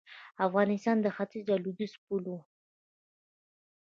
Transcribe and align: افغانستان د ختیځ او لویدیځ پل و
افغانستان 0.47 0.97
د 1.01 1.07
ختیځ 1.15 1.45
او 1.53 1.57
لویدیځ 1.63 1.93
پل 2.05 2.23
و 2.29 2.33